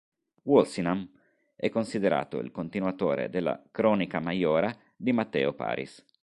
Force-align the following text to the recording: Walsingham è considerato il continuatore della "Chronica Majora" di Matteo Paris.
Walsingham 0.45 1.07
è 1.55 1.69
considerato 1.69 2.39
il 2.39 2.49
continuatore 2.49 3.29
della 3.29 3.61
"Chronica 3.69 4.19
Majora" 4.19 4.75
di 4.95 5.11
Matteo 5.11 5.53
Paris. 5.53 6.03